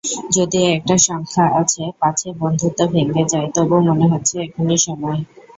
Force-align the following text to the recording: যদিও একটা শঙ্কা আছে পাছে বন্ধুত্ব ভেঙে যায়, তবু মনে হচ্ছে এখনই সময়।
যদিও 0.35 0.65
একটা 0.69 0.95
শঙ্কা 1.05 1.45
আছে 1.61 1.83
পাছে 2.01 2.27
বন্ধুত্ব 2.39 2.79
ভেঙে 2.93 3.23
যায়, 3.31 3.47
তবু 3.55 3.75
মনে 3.87 4.05
হচ্ছে 4.11 4.35
এখনই 4.45 4.79
সময়। 4.85 5.19